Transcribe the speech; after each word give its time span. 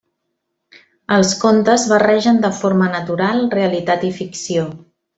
Els 1.17 1.33
contes 1.43 1.85
barregen 1.93 2.41
de 2.47 2.53
forma 2.63 2.91
natural, 2.97 3.47
realitat 3.57 4.11
i 4.13 4.15
ficció. 4.21 4.69